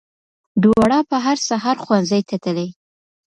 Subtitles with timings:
[0.63, 2.67] دواړه به هر سهار ښوونځي ته تلې